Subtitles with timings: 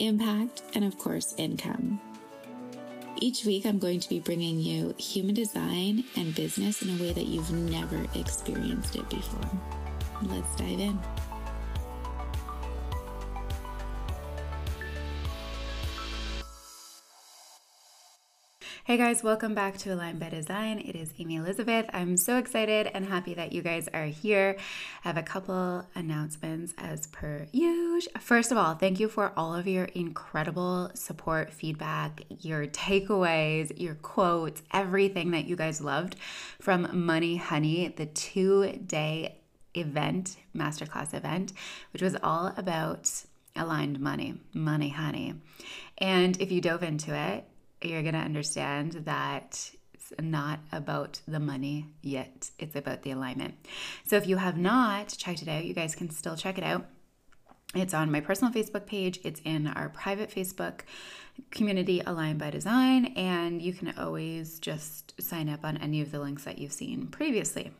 [0.00, 2.00] impact, and of course, income.
[3.16, 7.12] Each week, I'm going to be bringing you human design and business in a way
[7.12, 9.60] that you've never experienced it before.
[10.22, 10.98] Let's dive in.
[18.84, 20.80] Hey guys, welcome back to Align by Design.
[20.80, 21.86] It is Amy Elizabeth.
[21.92, 24.56] I'm so excited and happy that you guys are here.
[25.04, 27.46] I have a couple announcements as per
[28.18, 33.94] First of all, thank you for all of your incredible support, feedback, your takeaways, your
[33.96, 36.16] quotes, everything that you guys loved
[36.60, 39.40] from Money Honey, the two day
[39.74, 41.52] event, masterclass event,
[41.92, 43.10] which was all about
[43.56, 45.34] aligned money, money honey.
[45.98, 47.44] And if you dove into it,
[47.82, 53.54] you're going to understand that it's not about the money yet, it's about the alignment.
[54.06, 56.86] So if you have not checked it out, you guys can still check it out.
[57.74, 60.80] It's on my personal Facebook page, it's in our private Facebook
[61.52, 66.18] community Align by Design, and you can always just sign up on any of the
[66.18, 67.70] links that you've seen previously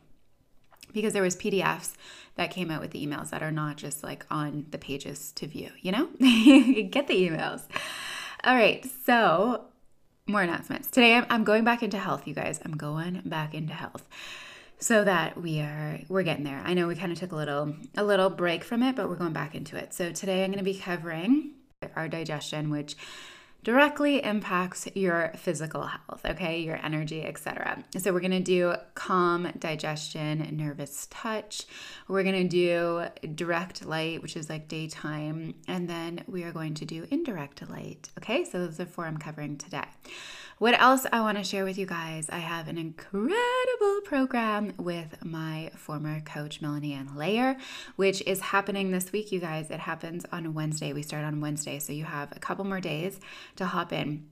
[0.93, 1.93] because there was PDFs
[2.35, 5.47] that came out with the emails that are not just like on the pages to
[5.47, 6.07] view, you know?
[6.89, 7.61] Get the emails.
[8.43, 9.65] All right, so
[10.27, 10.89] more announcements.
[10.89, 12.59] Today I'm, going back into health, you guys.
[12.63, 14.07] I'm going back into health
[14.81, 16.61] so that we are we're getting there.
[16.65, 19.15] I know we kind of took a little a little break from it, but we're
[19.15, 19.93] going back into it.
[19.93, 21.51] So today I'm going to be covering
[21.95, 22.95] our digestion, which
[23.63, 27.83] directly impacts your physical health, okay, your energy, etc.
[27.95, 31.67] So we're going to do calm digestion, nervous touch.
[32.07, 33.05] We're going to do
[33.35, 38.09] direct light, which is like daytime, and then we are going to do indirect light.
[38.17, 38.45] Okay?
[38.45, 39.85] So those are four I'm covering today.
[40.61, 42.29] What else I want to share with you guys?
[42.29, 47.57] I have an incredible program with my former coach, Melanie Ann Layer,
[47.95, 49.71] which is happening this week, you guys.
[49.71, 50.93] It happens on Wednesday.
[50.93, 51.79] We start on Wednesday.
[51.79, 53.19] So you have a couple more days
[53.55, 54.27] to hop in.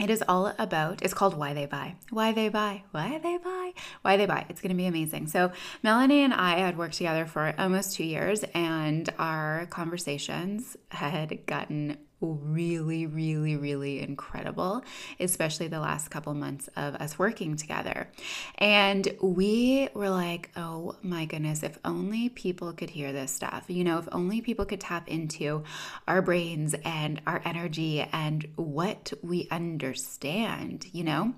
[0.00, 1.94] It is all about, it's called Why They Buy.
[2.10, 2.82] Why They Buy.
[2.90, 3.74] Why They Buy.
[4.02, 4.46] Why They Buy.
[4.48, 5.28] It's going to be amazing.
[5.28, 5.52] So,
[5.84, 11.98] Melanie and I had worked together for almost two years, and our conversations had gotten
[12.24, 14.82] really, really, really incredible,
[15.20, 18.08] especially the last couple months of us working together.
[18.56, 23.84] And we were like, oh my goodness, if only people could hear this stuff, you
[23.84, 25.64] know, if only people could tap into
[26.08, 31.34] our brains and our energy and what we understand, you know?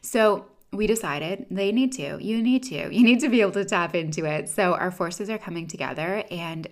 [0.00, 3.64] So, we decided they need to, you need to, you need to be able to
[3.64, 4.48] tap into it.
[4.48, 6.66] So, our forces are coming together, and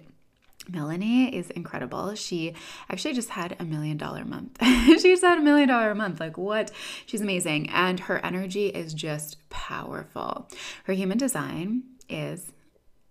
[0.68, 2.14] Melanie is incredible.
[2.14, 2.54] She
[2.88, 4.58] actually just had a million dollar month.
[4.62, 6.20] she just had a million dollar month.
[6.20, 6.70] Like, what?
[7.06, 7.68] She's amazing.
[7.70, 10.48] And her energy is just powerful.
[10.84, 12.52] Her human design is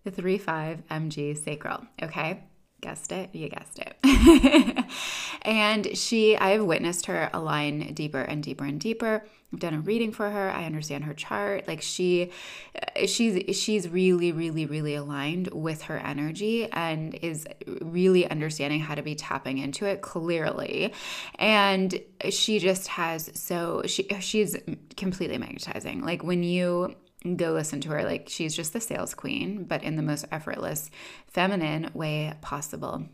[0.03, 1.85] the 3 5 MG sacral.
[2.01, 2.43] Okay.
[2.81, 3.29] Guessed it.
[3.33, 4.85] You guessed it.
[5.43, 9.23] and she, I have witnessed her align deeper and deeper and deeper.
[9.53, 10.49] I've done a reading for her.
[10.49, 11.67] I understand her chart.
[11.67, 12.31] Like she,
[12.75, 17.45] uh, she's she's really, really, really aligned with her energy and is
[17.81, 20.91] really understanding how to be tapping into it clearly.
[21.35, 24.57] And she just has so she she's
[24.97, 26.01] completely magnetizing.
[26.03, 26.95] Like when you
[27.35, 28.03] go listen to her.
[28.03, 30.89] Like she's just the sales queen, but in the most effortless,
[31.27, 33.05] feminine way possible.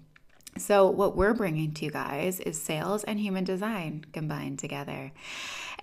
[0.57, 5.12] So, what we're bringing to you guys is sales and human design combined together.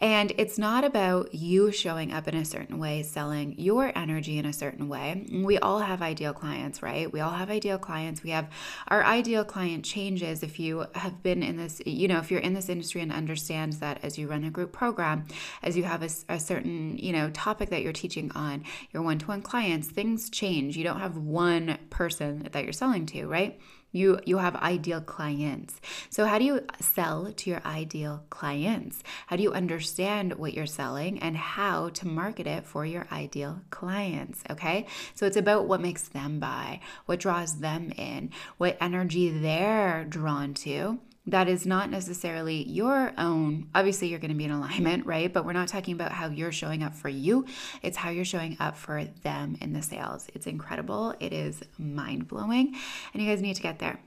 [0.01, 4.45] And it's not about you showing up in a certain way, selling your energy in
[4.45, 5.27] a certain way.
[5.33, 7.11] We all have ideal clients, right?
[7.13, 8.23] We all have ideal clients.
[8.23, 8.51] We have
[8.89, 12.55] our ideal client changes if you have been in this, you know, if you're in
[12.55, 15.27] this industry and understand that as you run a group program,
[15.63, 19.19] as you have a, a certain, you know, topic that you're teaching on, your one
[19.19, 20.77] to one clients, things change.
[20.77, 23.61] You don't have one person that you're selling to, right?
[23.95, 25.81] You you have ideal clients.
[26.11, 29.05] So how do you sell to your ideal clients?
[29.29, 33.61] How do you understand what you're selling and how to market it for your ideal
[33.71, 34.87] clients, okay?
[35.15, 40.55] So it's about what makes them buy, what draws them in, what energy they're drawn
[40.55, 43.69] to that is not necessarily your own.
[43.75, 45.33] Obviously, you're going to be in alignment, right?
[45.33, 47.47] But we're not talking about how you're showing up for you.
[47.83, 50.29] It's how you're showing up for them in the sales.
[50.35, 51.15] It's incredible.
[51.21, 52.75] It is mind blowing.
[53.13, 53.99] And you guys need to get there.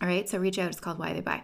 [0.00, 0.28] All right.
[0.28, 0.68] So reach out.
[0.68, 1.42] It's called Why They Buy.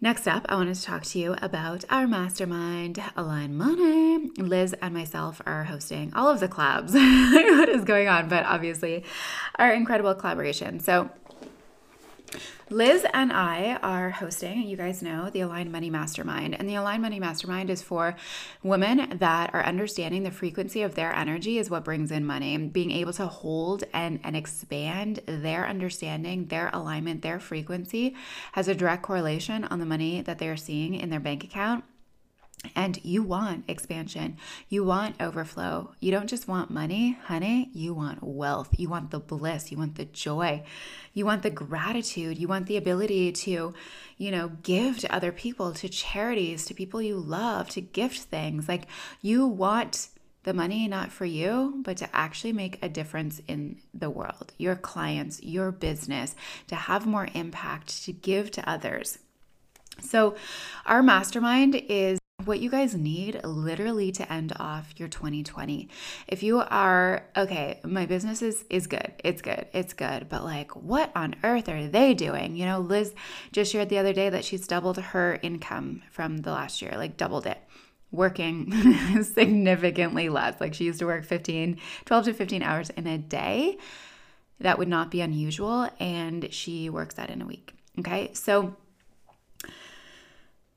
[0.00, 4.30] Next up, I wanted to talk to you about our mastermind, Align Money.
[4.38, 6.92] Liz and myself are hosting all of the collabs.
[7.58, 8.28] what is going on?
[8.28, 9.04] But obviously,
[9.56, 10.78] our incredible collaboration.
[10.78, 11.10] So,
[12.70, 16.54] Liz and I are hosting, you guys know, the Align Money Mastermind.
[16.58, 18.16] And the Align Money Mastermind is for
[18.62, 22.54] women that are understanding the frequency of their energy is what brings in money.
[22.54, 28.14] And being able to hold and, and expand their understanding, their alignment, their frequency
[28.52, 31.84] has a direct correlation on the money that they are seeing in their bank account
[32.74, 34.36] and you want expansion.
[34.68, 35.92] You want overflow.
[36.00, 37.70] You don't just want money, honey.
[37.72, 38.70] You want wealth.
[38.76, 39.70] You want the bliss.
[39.70, 40.64] You want the joy.
[41.14, 42.38] You want the gratitude.
[42.38, 43.74] You want the ability to,
[44.16, 48.68] you know, give to other people, to charities, to people you love, to gift things.
[48.68, 48.86] Like
[49.20, 50.08] you want
[50.42, 54.76] the money not for you, but to actually make a difference in the world, your
[54.76, 56.34] clients, your business,
[56.68, 59.18] to have more impact, to give to others.
[60.00, 60.36] So,
[60.86, 65.88] our mastermind is what you guys need literally to end off your 2020.
[66.28, 69.12] If you are okay, my business is is good.
[69.24, 69.66] It's good.
[69.72, 70.28] It's good.
[70.28, 72.56] But like what on earth are they doing?
[72.56, 73.12] You know, Liz
[73.52, 77.16] just shared the other day that she's doubled her income from the last year, like
[77.16, 77.58] doubled it.
[78.12, 80.60] Working significantly less.
[80.60, 81.76] Like she used to work 15,
[82.06, 83.76] 12 to 15 hours in a day.
[84.60, 87.74] That would not be unusual and she works that in a week.
[87.98, 88.30] Okay?
[88.32, 88.76] So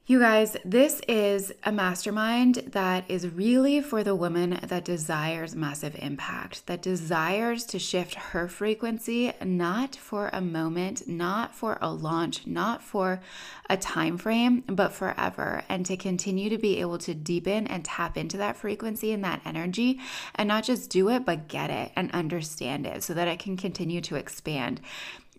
[0.08, 5.96] you guys, this is a mastermind that is really for the woman that desires massive
[6.00, 12.48] impact, that desires to shift her frequency not for a moment, not for a launch,
[12.48, 13.22] not for
[13.70, 18.18] a time frame, but forever and to continue to be able to deepen and tap
[18.18, 20.00] into that frequency and that energy
[20.34, 23.56] and not just do it but get it and understand it so that it can
[23.56, 24.82] continue to expand.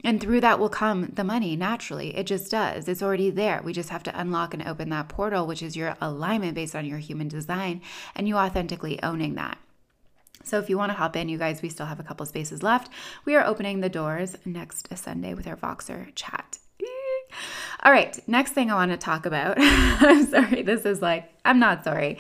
[0.05, 2.17] And through that will come the money naturally.
[2.17, 2.89] It just does.
[2.89, 3.61] It's already there.
[3.63, 6.87] We just have to unlock and open that portal, which is your alignment based on
[6.87, 7.81] your human design
[8.15, 9.59] and you authentically owning that.
[10.45, 12.63] So if you want to hop in, you guys, we still have a couple spaces
[12.63, 12.91] left.
[13.25, 16.59] We are opening the doors next Sunday with our Voxer chat.
[17.85, 19.57] All right, next thing I want to talk about.
[19.59, 22.17] I'm sorry, this is like, I'm not sorry.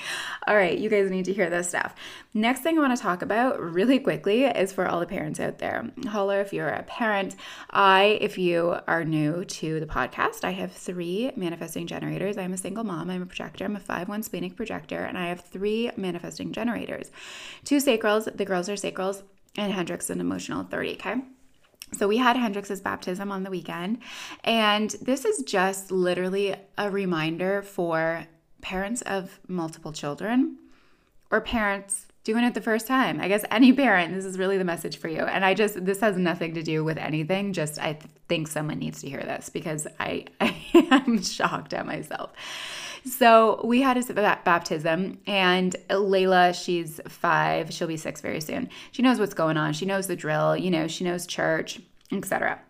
[0.48, 1.94] All right, you guys need to hear this stuff.
[2.34, 5.58] Next thing I want to talk about really quickly is for all the parents out
[5.58, 5.88] there.
[6.08, 7.36] Holler if you're a parent.
[7.70, 12.36] I, if you are new to the podcast, I have three manifesting generators.
[12.36, 15.28] I'm a single mom, I'm a projector, I'm a 5 1 splenic projector, and I
[15.28, 17.12] have three manifesting generators.
[17.64, 19.22] Two sacrals, the girls are sacrals,
[19.56, 21.16] and Hendrix, an emotional 30, okay?
[21.92, 23.98] So we had Hendrix's baptism on the weekend,
[24.44, 28.26] and this is just literally a reminder for
[28.62, 30.56] parents of multiple children
[31.30, 33.20] or parents doing it the first time.
[33.20, 35.20] I guess any parent, this is really the message for you.
[35.20, 37.98] And I just this has nothing to do with anything, just I
[38.28, 42.32] think someone needs to hear this because I I am shocked at myself.
[43.04, 47.72] So we had a baptism, and Layla, she's five.
[47.72, 48.68] She'll be six very soon.
[48.92, 49.72] She knows what's going on.
[49.72, 50.56] She knows the drill.
[50.56, 51.80] You know, she knows church,
[52.12, 52.60] etc.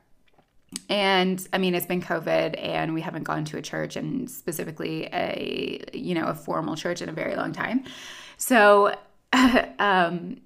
[0.88, 5.04] And I mean, it's been COVID, and we haven't gone to a church, and specifically
[5.12, 7.84] a you know a formal church in a very long time.
[8.36, 8.94] So.
[9.78, 10.36] um,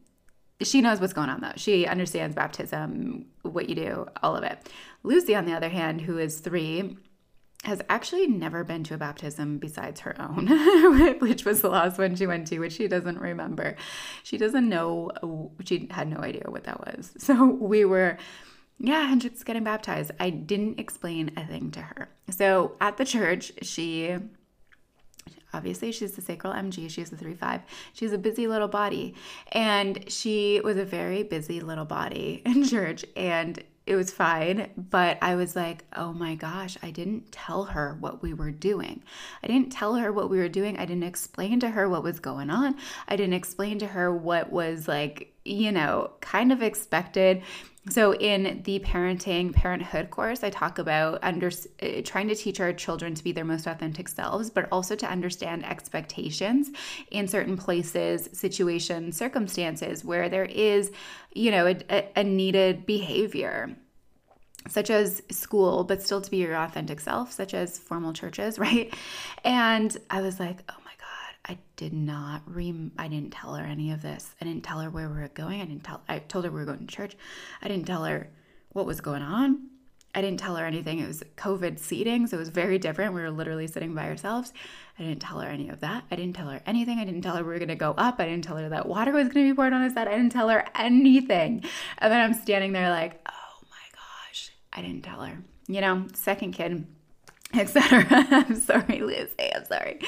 [0.63, 1.53] she knows what's going on though.
[1.57, 4.71] She understands baptism, what you do, all of it.
[5.03, 6.97] Lucy, on the other hand, who is three,
[7.67, 10.47] has actually never been to a baptism besides her own,
[11.21, 13.75] which was the last one she went to, which she doesn't remember.
[14.23, 17.13] She doesn't know, she had no idea what that was.
[17.27, 18.19] So we were,
[18.79, 20.13] yeah, Hendrix getting baptized.
[20.21, 22.09] I didn't explain a thing to her.
[22.31, 24.17] So at the church, she
[25.53, 27.63] obviously she's the sacral mg she's the 3-5
[27.95, 29.15] she's a busy little body
[29.53, 34.71] and she was a very busy little body in church and it was fine.
[34.77, 39.03] But I was like, oh my gosh, I didn't tell her what we were doing.
[39.43, 40.77] I didn't tell her what we were doing.
[40.77, 42.77] I didn't explain to her what was going on.
[43.09, 47.43] I didn't explain to her what was like, you know, kind of expected.
[47.89, 52.73] So, in the parenting, parenthood course, I talk about under, uh, trying to teach our
[52.73, 56.71] children to be their most authentic selves, but also to understand expectations
[57.13, 60.91] in certain places, situations, circumstances where there is,
[61.33, 63.77] you know, a, a needed behavior
[64.69, 68.93] such as school, but still to be your authentic self, such as formal churches, right?
[69.45, 70.86] And I was like, oh
[71.49, 74.35] I did not re I didn't tell her any of this.
[74.41, 75.61] I didn't tell her where we were going.
[75.61, 77.17] I didn't tell I told her we were going to church.
[77.63, 78.31] I didn't tell her
[78.71, 79.69] what was going on.
[80.15, 80.99] I didn't tell her anything.
[80.99, 83.13] It was COVID seating, so it was very different.
[83.13, 84.51] We were literally sitting by ourselves.
[84.99, 86.05] I didn't tell her any of that.
[86.11, 86.99] I didn't tell her anything.
[86.99, 88.19] I didn't tell her we were going to go up.
[88.19, 89.93] I didn't tell her that water was going to be poured on us.
[89.93, 91.65] That I didn't tell her anything.
[91.99, 95.37] And then I'm standing there like, oh my gosh, I didn't tell her.
[95.69, 96.87] You know, second kid,
[97.55, 98.07] etc.
[98.11, 99.55] I'm sorry, Lucy.
[99.55, 100.01] I'm sorry.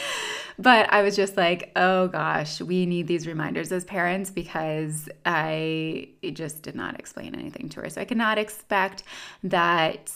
[0.58, 6.08] But I was just like, oh gosh, we need these reminders as parents because I
[6.32, 7.90] just did not explain anything to her.
[7.90, 9.04] So I cannot expect
[9.44, 10.10] that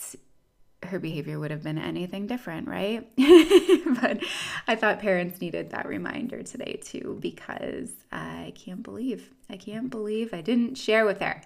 [0.83, 3.07] her behavior would have been anything different, right?
[4.01, 4.19] but
[4.67, 10.33] I thought parents needed that reminder today too because I can't believe, I can't believe
[10.33, 11.41] I didn't share with her.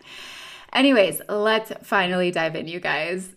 [0.74, 3.30] Anyways, let's finally dive in, you guys.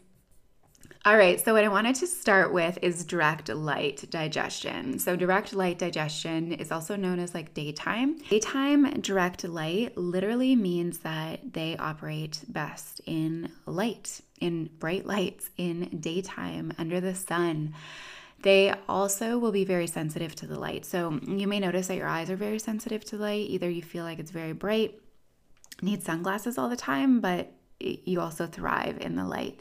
[1.06, 4.98] All right, so what I wanted to start with is direct light digestion.
[4.98, 8.18] So, direct light digestion is also known as like daytime.
[8.28, 15.88] Daytime direct light literally means that they operate best in light, in bright lights, in
[16.00, 17.72] daytime, under the sun.
[18.42, 20.84] They also will be very sensitive to the light.
[20.84, 23.48] So, you may notice that your eyes are very sensitive to light.
[23.48, 25.00] Either you feel like it's very bright,
[25.80, 29.60] need sunglasses all the time, but you also thrive in the light.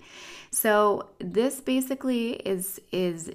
[0.52, 3.32] So this basically is is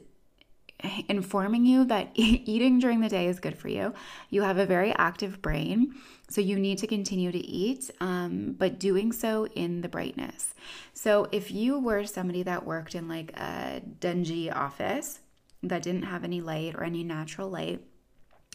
[1.08, 3.94] informing you that eating during the day is good for you.
[4.30, 5.94] You have a very active brain,
[6.28, 10.54] so you need to continue to eat, um, but doing so in the brightness.
[10.92, 15.20] So if you were somebody that worked in like a dingy office
[15.62, 17.80] that didn't have any light or any natural light,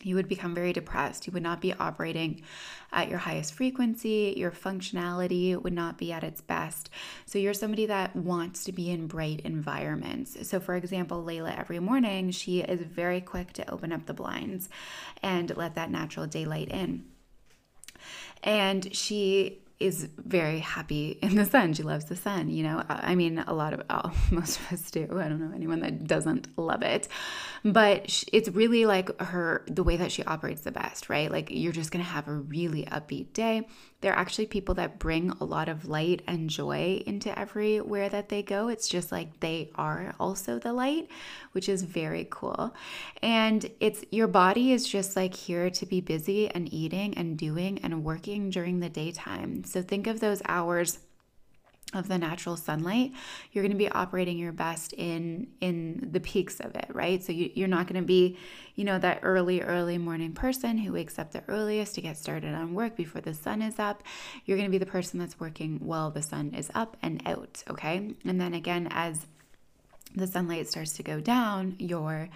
[0.04, 1.28] you would become very depressed.
[1.28, 2.42] You would not be operating
[2.92, 4.34] at your highest frequency.
[4.38, 6.90] Your functionality would not be at its best.
[7.26, 10.48] So, you're somebody that wants to be in bright environments.
[10.48, 14.70] So, for example, Layla, every morning, she is very quick to open up the blinds
[15.22, 17.06] and let that natural daylight in.
[18.44, 21.74] And she is very happy in the sun.
[21.74, 22.84] She loves the sun, you know.
[22.90, 25.04] I mean, a lot of oh, most of us do.
[25.04, 27.08] I don't know anyone that doesn't love it.
[27.64, 31.32] But it's really like her the way that she operates the best, right?
[31.32, 33.68] Like you're just going to have a really upbeat day.
[34.02, 38.44] They're actually people that bring a lot of light and joy into everywhere that they
[38.44, 38.70] go.
[38.70, 41.10] It's just like they are also the light,
[41.52, 42.74] which is very cool.
[43.22, 47.80] And it's your body is just like here to be busy and eating and doing
[47.84, 49.64] and working during the daytime.
[49.66, 51.00] So think of those hours
[51.94, 53.12] of the natural sunlight
[53.52, 57.24] you're going to be operating your best in in the peaks of it right?
[57.24, 58.38] So you, you're not going to be
[58.76, 62.54] you know that early early morning person who wakes up the earliest to get started
[62.54, 64.04] on work before the sun is up.
[64.46, 67.64] You're going to be the person that's working while the sun is up and out
[67.70, 68.14] okay?
[68.26, 69.26] And then again as
[70.16, 72.30] the sunlight starts to go down your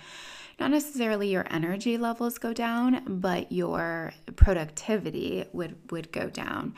[0.59, 6.75] not necessarily your energy levels go down but your productivity would would go down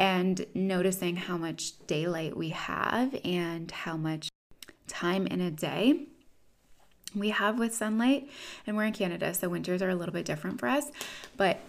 [0.00, 4.30] and noticing how much daylight we have and how much
[4.88, 6.06] time in a day
[7.14, 8.30] we have with sunlight.
[8.66, 10.90] And we're in Canada, so winters are a little bit different for us.
[11.36, 11.60] But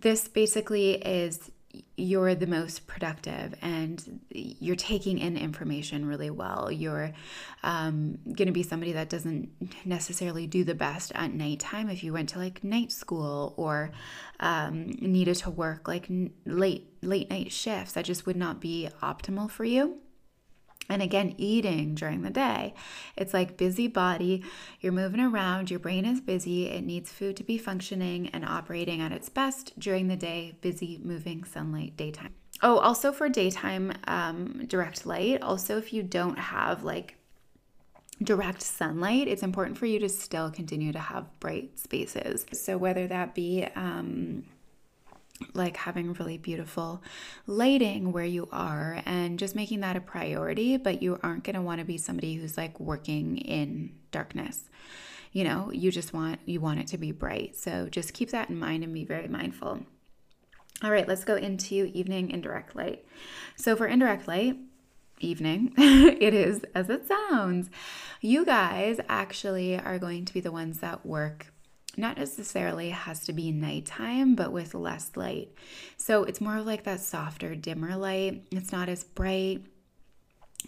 [0.00, 1.50] this basically is
[1.96, 6.70] you're the most productive and you're taking in information really well.
[6.70, 7.12] You're
[7.62, 9.48] um, going to be somebody that doesn't
[9.84, 13.92] necessarily do the best at nighttime if you went to like night school or
[14.40, 16.08] um, needed to work like
[16.44, 17.94] late late night shifts.
[17.94, 19.98] That just would not be optimal for you.
[20.88, 22.74] And again, eating during the day.
[23.16, 24.44] It's like busy body.
[24.80, 25.70] You're moving around.
[25.70, 26.68] Your brain is busy.
[26.68, 30.56] It needs food to be functioning and operating at its best during the day.
[30.60, 32.34] Busy, moving, sunlight, daytime.
[32.62, 35.42] Oh, also for daytime um, direct light.
[35.42, 37.16] Also, if you don't have like
[38.22, 42.46] direct sunlight, it's important for you to still continue to have bright spaces.
[42.52, 44.44] So, whether that be um,
[45.52, 47.02] like having really beautiful
[47.46, 51.62] lighting where you are and just making that a priority, but you aren't going to
[51.62, 54.70] want to be somebody who's like working in darkness.
[55.32, 57.56] You know, you just want you want it to be bright.
[57.56, 59.80] So just keep that in mind and be very mindful.
[60.82, 63.04] All right, let's go into evening indirect light.
[63.56, 64.56] So for indirect light,
[65.20, 67.70] evening, it is as it sounds.
[68.20, 71.52] You guys actually are going to be the ones that work
[71.96, 75.48] not necessarily has to be nighttime, but with less light.
[75.96, 78.42] So it's more of like that softer, dimmer light.
[78.50, 79.62] It's not as bright.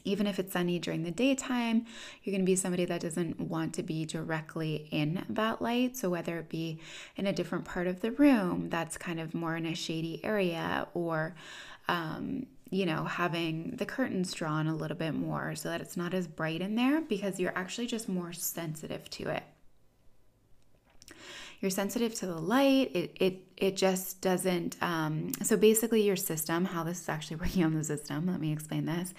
[0.04, 1.84] Even if it's sunny during the daytime,
[2.22, 5.96] you're going to be somebody that doesn't want to be directly in that light.
[5.96, 6.78] So, whether it be
[7.16, 10.86] in a different part of the room that's kind of more in a shady area,
[10.94, 11.34] or
[11.88, 16.14] um, you know, having the curtains drawn a little bit more so that it's not
[16.14, 19.42] as bright in there because you're actually just more sensitive to it
[21.60, 22.90] you're sensitive to the light.
[22.94, 24.76] It it it just doesn't.
[24.82, 28.26] Um, so basically, your system, how this is actually working on the system.
[28.26, 29.14] Let me explain this.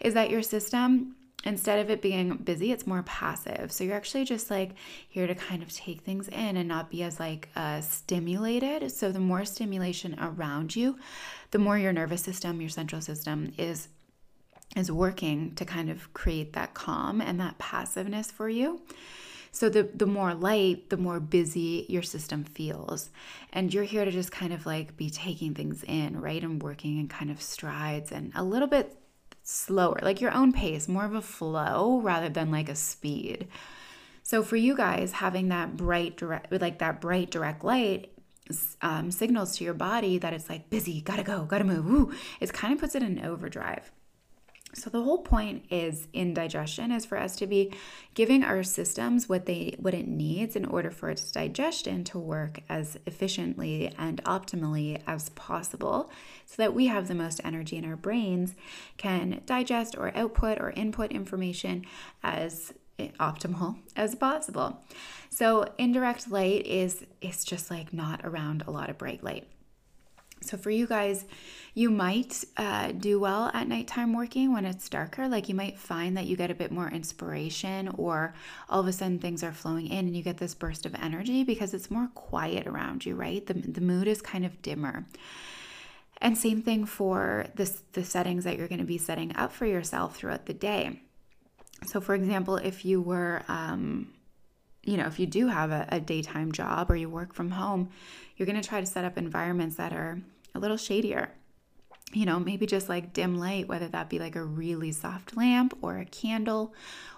[0.00, 4.24] Is that your system instead of it being busy it's more passive so you're actually
[4.24, 4.72] just like
[5.06, 9.12] here to kind of take things in and not be as like uh, stimulated so
[9.12, 10.98] the more stimulation around you
[11.50, 13.88] the more your nervous system your central system is
[14.74, 18.80] is working to kind of create that calm and that passiveness for you.
[19.52, 23.10] So the the more light, the more busy your system feels.
[23.52, 26.42] And you're here to just kind of like be taking things in, right?
[26.42, 28.96] And working in kind of strides and a little bit
[29.42, 33.48] slower, like your own pace, more of a flow rather than like a speed.
[34.22, 38.12] So for you guys, having that bright direct, like that bright direct light,
[38.82, 41.86] um, signals to your body that it's like busy, gotta go, gotta move.
[41.86, 42.12] Woo.
[42.40, 43.92] It kind of puts it in overdrive.
[44.76, 47.72] So the whole point is in digestion is for us to be
[48.12, 52.60] giving our systems what they what it needs in order for its digestion to work
[52.68, 56.10] as efficiently and optimally as possible
[56.44, 58.54] so that we have the most energy in our brains
[58.98, 61.84] can digest or output or input information
[62.22, 62.74] as
[63.18, 64.82] optimal as possible.
[65.30, 69.48] So indirect light is it's just like not around a lot of bright light.
[70.46, 71.24] So, for you guys,
[71.74, 75.28] you might uh, do well at nighttime working when it's darker.
[75.28, 78.34] Like, you might find that you get a bit more inspiration, or
[78.68, 81.44] all of a sudden things are flowing in and you get this burst of energy
[81.44, 83.44] because it's more quiet around you, right?
[83.44, 85.06] The, the mood is kind of dimmer.
[86.18, 89.66] And same thing for this, the settings that you're going to be setting up for
[89.66, 91.00] yourself throughout the day.
[91.84, 94.14] So, for example, if you were, um,
[94.82, 97.90] you know, if you do have a, a daytime job or you work from home,
[98.36, 100.20] you're going to try to set up environments that are
[100.56, 101.30] a little shadier.
[102.12, 105.76] You know, maybe just like dim light, whether that be like a really soft lamp
[105.82, 106.72] or a candle,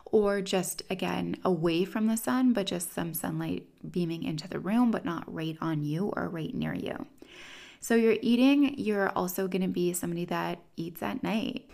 [0.06, 4.90] or just again away from the sun, but just some sunlight beaming into the room,
[4.90, 7.06] but not right on you or right near you.
[7.80, 11.70] So, you're eating, you're also going to be somebody that eats at night.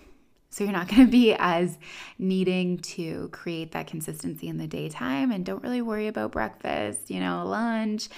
[0.55, 1.79] So you're not going to be as
[2.19, 7.19] needing to create that consistency in the daytime and don't really worry about breakfast, you
[7.19, 8.09] know, lunch.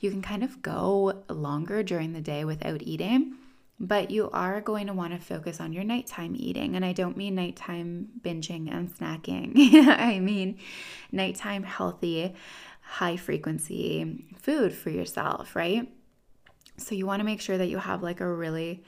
[0.00, 3.36] You can kind of go longer during the day without eating,
[3.80, 6.76] but you are going to want to focus on your nighttime eating.
[6.76, 9.54] And I don't mean nighttime binging and snacking,
[9.88, 10.58] I mean
[11.12, 12.34] nighttime healthy,
[12.82, 15.88] high frequency food for yourself, right?
[16.78, 18.82] So you want to make sure that you have like a really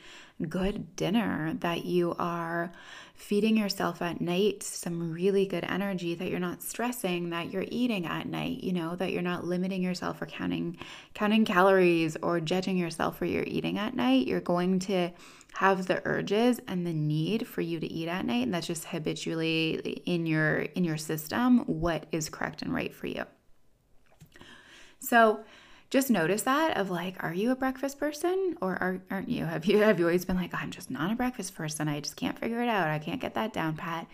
[0.49, 2.71] good dinner, that you are
[3.15, 8.07] feeding yourself at night some really good energy, that you're not stressing, that you're eating
[8.07, 10.77] at night, you know, that you're not limiting yourself or counting
[11.15, 14.27] counting calories or judging yourself for your eating at night.
[14.27, 15.11] You're going to
[15.55, 18.85] have the urges and the need for you to eat at night and that's just
[18.85, 23.25] habitually in your in your system what is correct and right for you.
[25.01, 25.41] So,
[25.91, 28.57] just notice that of like are you a breakfast person?
[28.61, 29.45] Or are, aren't you?
[29.45, 31.89] Have you have you always been like i'm just not a breakfast person.
[31.89, 32.89] I just can't figure it out.
[32.89, 34.07] I can't get that down pat.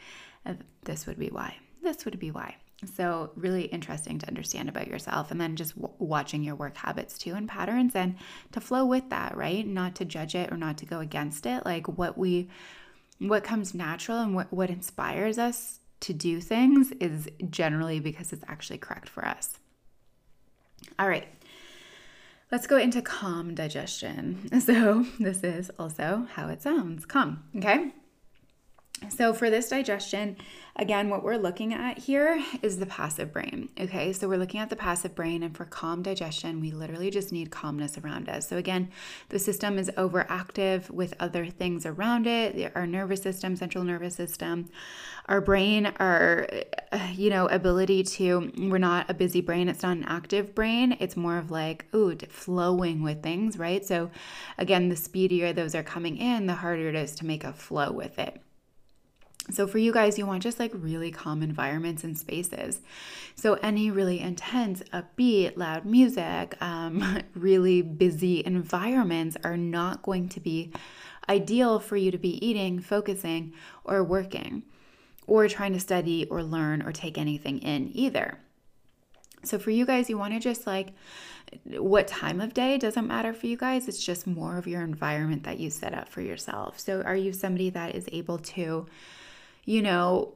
[0.85, 1.57] This would be why.
[1.83, 2.57] This would be why.
[2.97, 7.17] So really interesting to understand about yourself and then just w- watching your work habits
[7.17, 8.17] too and patterns and
[8.53, 9.67] to flow with that right?
[9.67, 11.65] Not to judge it or not to go against it.
[11.65, 12.51] Like what we
[13.19, 18.45] what comes natural and what, what inspires us to do things is generally because it's
[18.49, 19.59] actually correct for us.
[20.99, 21.27] All right
[22.55, 24.49] Let's go into calm digestion.
[24.61, 27.93] So, this is also how it sounds calm, okay?
[29.11, 30.37] So, for this digestion,
[30.77, 33.69] again, what we're looking at here is the passive brain.
[33.79, 37.33] Okay, so we're looking at the passive brain, and for calm digestion, we literally just
[37.33, 38.49] need calmness around us.
[38.49, 38.90] So, again,
[39.29, 44.69] the system is overactive with other things around it our nervous system, central nervous system,
[45.27, 46.49] our brain, our,
[46.93, 50.97] uh, you know, ability to, we're not a busy brain, it's not an active brain.
[51.01, 53.85] It's more of like, ooh, flowing with things, right?
[53.85, 54.11] So,
[54.59, 57.90] again, the speedier those are coming in, the harder it is to make a flow
[57.93, 58.40] with it.
[59.50, 62.80] So, for you guys, you want just like really calm environments and spaces.
[63.35, 70.40] So, any really intense, upbeat, loud music, um, really busy environments are not going to
[70.40, 70.72] be
[71.28, 73.52] ideal for you to be eating, focusing,
[73.85, 74.62] or working,
[75.26, 78.38] or trying to study or learn or take anything in either.
[79.42, 80.94] So, for you guys, you want to just like
[81.66, 83.88] what time of day doesn't matter for you guys.
[83.88, 86.80] It's just more of your environment that you set up for yourself.
[86.80, 88.87] So, are you somebody that is able to?
[89.64, 90.35] You know,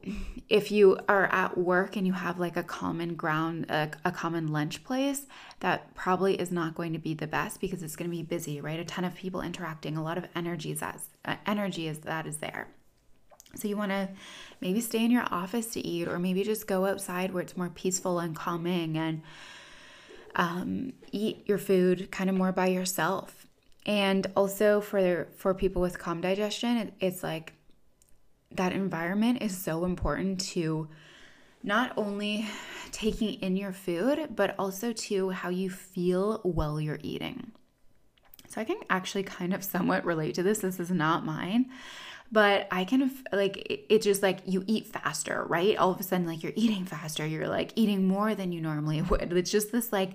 [0.49, 4.47] if you are at work and you have like a common ground, a, a, common
[4.47, 5.27] lunch place,
[5.59, 8.59] that probably is not going to be the best because it's going to be busy,
[8.59, 8.79] right?
[8.79, 12.37] A ton of people interacting, a lot of energy that, uh, energy is that is
[12.37, 12.67] there.
[13.55, 14.09] So you want to
[14.61, 17.69] maybe stay in your office to eat, or maybe just go outside where it's more
[17.69, 19.21] peaceful and calming, and
[20.35, 23.47] um, eat your food kind of more by yourself.
[23.85, 27.53] And also for for people with calm digestion, it, it's like
[28.51, 30.87] that environment is so important to
[31.61, 32.47] not only
[32.91, 37.51] taking in your food, but also to how you feel while you're eating.
[38.47, 40.59] So I can actually kind of somewhat relate to this.
[40.59, 41.69] This is not mine,
[42.31, 45.75] but I can like it, just like you eat faster, right?
[45.77, 49.01] All of a sudden, like you're eating faster, you're like eating more than you normally
[49.09, 49.33] would.
[49.33, 50.11] It's just this like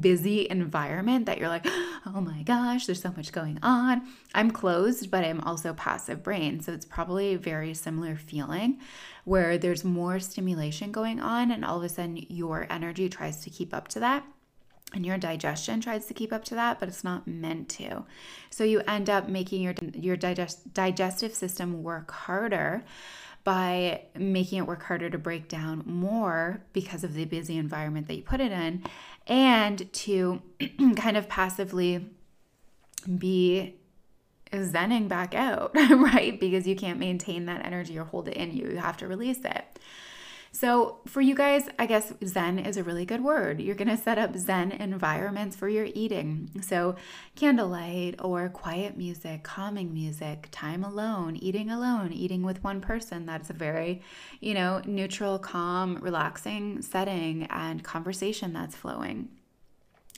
[0.00, 1.66] busy environment that you're like,
[2.06, 4.02] oh my gosh, there's so much going on.
[4.34, 6.60] I'm closed, but I'm also passive brain.
[6.60, 8.78] So it's probably a very similar feeling
[9.24, 13.50] where there's more stimulation going on, and all of a sudden your energy tries to
[13.50, 14.24] keep up to that
[14.92, 18.04] and your digestion tries to keep up to that but it's not meant to.
[18.50, 22.84] So you end up making your your digest, digestive system work harder
[23.42, 28.14] by making it work harder to break down more because of the busy environment that
[28.14, 28.82] you put it in
[29.26, 30.42] and to
[30.96, 32.10] kind of passively
[33.18, 33.76] be
[34.52, 36.38] zenning back out right?
[36.38, 38.68] Because you can't maintain that energy or hold it in you.
[38.70, 39.78] You have to release it
[40.52, 43.60] so, for you guys, I guess Zen is a really good word.
[43.60, 46.50] You're going to set up Zen environments for your eating.
[46.60, 46.96] So,
[47.36, 53.26] candlelight or quiet music, calming music, time alone, eating alone, eating with one person.
[53.26, 54.02] That's a very,
[54.40, 59.28] you know, neutral, calm, relaxing setting and conversation that's flowing.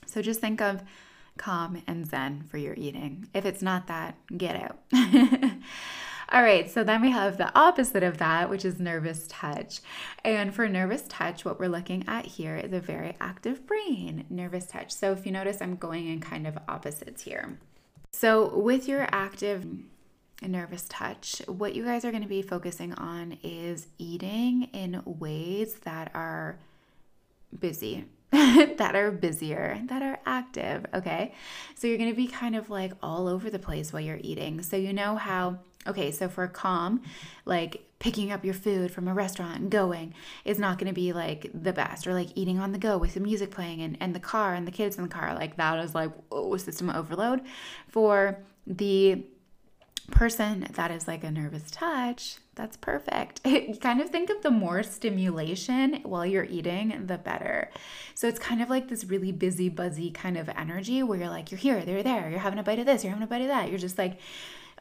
[0.07, 0.83] So, just think of
[1.37, 3.29] calm and Zen for your eating.
[3.35, 4.79] If it's not that, get out.
[6.33, 9.81] All right, so then we have the opposite of that, which is nervous touch.
[10.25, 14.65] And for nervous touch, what we're looking at here is a very active brain, nervous
[14.65, 14.93] touch.
[14.93, 17.59] So if you notice, I'm going in kind of opposites here.
[18.13, 19.67] So with your active
[20.41, 25.75] nervous touch, what you guys are going to be focusing on is eating in ways
[25.81, 26.57] that are
[27.59, 28.07] busy.
[28.33, 31.35] that are busier, that are active, okay?
[31.75, 34.63] So you're gonna be kind of like all over the place while you're eating.
[34.63, 37.03] So you know how Okay, so for calm,
[37.45, 40.15] like picking up your food from a restaurant and going
[40.45, 43.15] is not going to be like the best, or like eating on the go with
[43.15, 45.35] the music playing and, and the car and the kids in the car.
[45.35, 47.43] Like that is like, oh, system overload.
[47.89, 49.25] For the
[50.11, 53.41] person that is like a nervous touch, that's perfect.
[53.45, 57.71] you kind of think of the more stimulation while you're eating, the better.
[58.15, 61.51] So it's kind of like this really busy, buzzy kind of energy where you're like,
[61.51, 63.49] you're here, they're there, you're having a bite of this, you're having a bite of
[63.49, 63.71] that.
[63.71, 64.19] You're just like,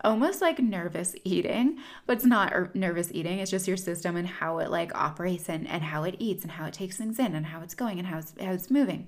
[0.04, 3.40] almost like nervous eating, but it's not er, nervous eating.
[3.40, 6.52] It's just your system and how it like operates and, and how it eats and
[6.54, 9.08] how it takes things in and how it's going and how it's, how it's moving.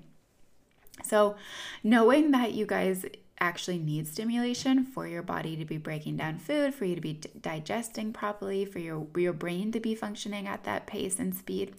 [1.02, 1.36] So,
[1.82, 3.04] knowing that you guys
[3.40, 7.14] actually need stimulation for your body to be breaking down food, for you to be
[7.14, 11.74] d- digesting properly, for your your brain to be functioning at that pace and speed,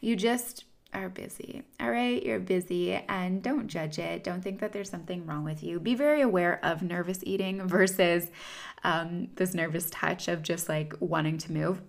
[0.00, 1.62] you just are busy.
[1.80, 4.24] All right, you're busy and don't judge it.
[4.24, 5.80] Don't think that there's something wrong with you.
[5.80, 8.30] Be very aware of nervous eating versus
[8.84, 11.82] um, this nervous touch of just like wanting to move.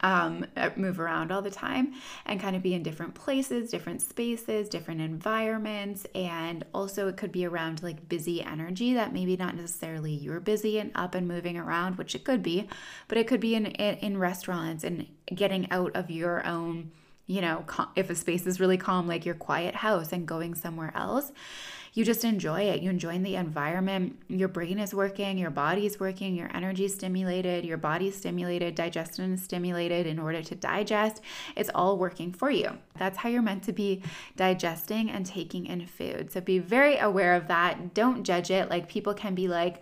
[0.00, 1.92] Um, uh, move around all the time
[2.24, 7.30] and kind of be in different places, different spaces, different environments, and also it could
[7.30, 11.58] be around like busy energy that maybe not necessarily you're busy and up and moving
[11.58, 12.66] around, which it could be,
[13.08, 16.90] but it could be in in, in restaurants and getting out of your own
[17.26, 17.64] you know,
[17.96, 21.32] if a space is really calm, like your quiet house, and going somewhere else,
[21.94, 22.82] you just enjoy it.
[22.82, 24.18] You enjoy the environment.
[24.28, 29.34] Your brain is working, your body's working, your energy is stimulated, your body's stimulated, digestion
[29.34, 31.22] is stimulated in order to digest.
[31.54, 32.78] It's all working for you.
[32.98, 34.02] That's how you're meant to be
[34.36, 36.32] digesting and taking in food.
[36.32, 37.94] So be very aware of that.
[37.94, 38.68] Don't judge it.
[38.68, 39.80] Like people can be like,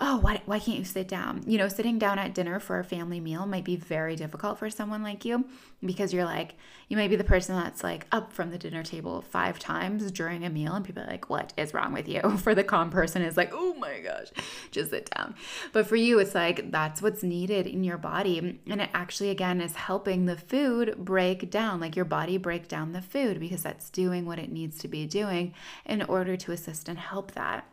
[0.00, 1.42] oh, why, why can't you sit down?
[1.46, 4.70] You know, sitting down at dinner for a family meal might be very difficult for
[4.70, 5.44] someone like you
[5.84, 6.54] because you're like,
[6.88, 10.44] you might be the person that's like up from the dinner table five times during
[10.44, 12.20] a meal, and people are like, what is wrong with you?
[12.38, 14.28] For the calm person, is like, oh my gosh,
[14.70, 15.34] just sit down.
[15.72, 18.38] But for you, it's like, that's what's needed in your body.
[18.38, 22.92] And it actually, again, is helping the food break down, like your body break down
[22.92, 26.88] the food because that's doing what it needs to be doing in order to assist
[26.88, 27.66] and help that.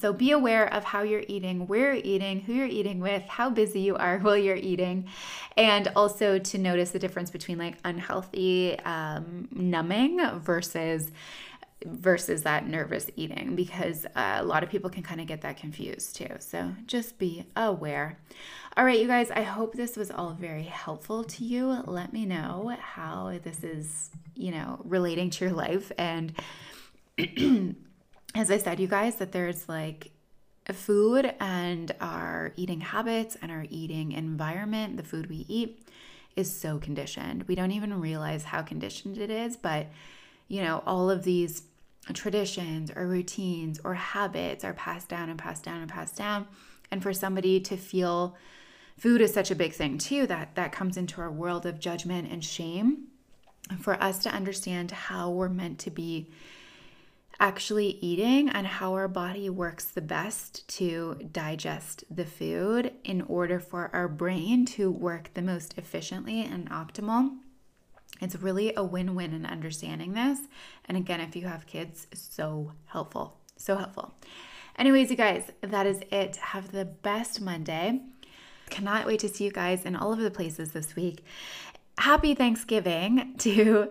[0.00, 3.50] So be aware of how you're eating, where you're eating, who you're eating with, how
[3.50, 5.08] busy you are while you're eating,
[5.56, 11.10] and also to notice the difference between like unhealthy um, numbing versus
[11.84, 15.56] versus that nervous eating because uh, a lot of people can kind of get that
[15.56, 16.28] confused too.
[16.38, 18.18] So just be aware.
[18.76, 21.82] All right, you guys, I hope this was all very helpful to you.
[21.86, 26.32] Let me know how this is, you know, relating to your life and
[28.36, 30.10] as I said, you guys, that there's like
[30.72, 35.88] food and our eating habits and our eating environment, the food we eat
[36.34, 37.44] is so conditioned.
[37.44, 39.86] We don't even realize how conditioned it is, but
[40.48, 41.62] you know, all of these
[42.12, 46.46] traditions or routines or habits are passed down and passed down and passed down.
[46.90, 48.36] And for somebody to feel
[48.96, 52.30] food is such a big thing too that that comes into our world of judgment
[52.30, 53.08] and shame.
[53.80, 56.30] For us to understand how we're meant to be
[57.38, 63.60] actually eating and how our body works the best to digest the food in order
[63.60, 67.36] for our brain to work the most efficiently and optimal.
[68.20, 70.40] It's really a win win in understanding this.
[70.86, 73.38] And again, if you have kids, so helpful.
[73.56, 74.14] So helpful.
[74.78, 76.36] Anyways, you guys, that is it.
[76.36, 78.00] Have the best Monday.
[78.68, 81.24] Cannot wait to see you guys in all of the places this week
[81.98, 83.90] happy Thanksgiving to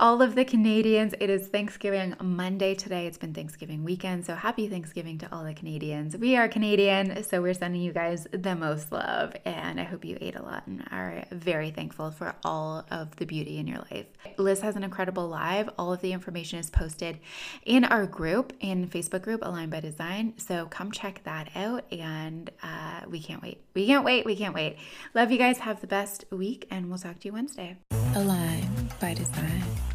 [0.00, 1.14] all of the Canadians.
[1.20, 3.06] It is Thanksgiving Monday today.
[3.06, 4.26] It's been Thanksgiving weekend.
[4.26, 6.16] So happy Thanksgiving to all the Canadians.
[6.16, 9.34] We are Canadian, so we're sending you guys the most love.
[9.44, 13.24] And I hope you ate a lot and are very thankful for all of the
[13.24, 14.06] beauty in your life.
[14.36, 15.70] Liz has an incredible live.
[15.78, 17.20] All of the information is posted
[17.64, 20.34] in our group, in Facebook group, Align by Design.
[20.38, 21.84] So come check that out.
[21.92, 23.62] And uh, we can't wait.
[23.74, 24.26] We can't wait.
[24.26, 24.76] We can't wait.
[25.14, 25.58] Love you guys.
[25.58, 27.76] Have the best week, and we'll talk to you Wednesday.
[28.14, 29.93] Align by Design.